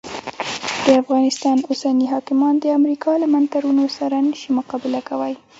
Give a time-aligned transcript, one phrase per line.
[0.85, 5.33] د افغانستان اوسني حاکمان د امریکا له منترونو سره نه سي مقابله کولای.